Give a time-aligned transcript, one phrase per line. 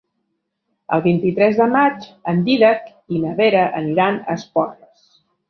[0.95, 5.07] El vint-i-tres de maig en Dídac i na Vera aniran a Esporles.